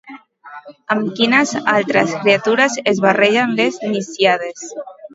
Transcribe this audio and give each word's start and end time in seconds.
Amb 0.95 1.11
quines 1.19 1.53
altres 1.75 2.17
criatures 2.25 2.81
es 2.95 3.05
barregen 3.07 3.57
les 3.63 3.83
Nisíades? 3.95 4.71